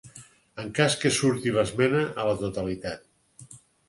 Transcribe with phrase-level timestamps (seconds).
[0.61, 3.53] En cas que surti l’esmena a la totalitat.